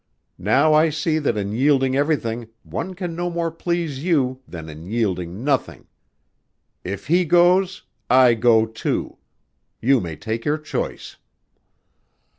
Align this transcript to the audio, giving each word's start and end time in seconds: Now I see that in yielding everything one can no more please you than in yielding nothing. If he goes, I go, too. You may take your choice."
Now 0.39 0.73
I 0.73 0.89
see 0.89 1.19
that 1.19 1.37
in 1.37 1.51
yielding 1.51 1.95
everything 1.95 2.47
one 2.63 2.95
can 2.95 3.15
no 3.15 3.29
more 3.29 3.51
please 3.51 4.03
you 4.03 4.41
than 4.47 4.67
in 4.67 4.87
yielding 4.87 5.43
nothing. 5.43 5.85
If 6.83 7.05
he 7.05 7.23
goes, 7.23 7.83
I 8.09 8.33
go, 8.33 8.65
too. 8.65 9.19
You 9.79 10.01
may 10.01 10.15
take 10.15 10.43
your 10.43 10.57
choice." 10.57 11.17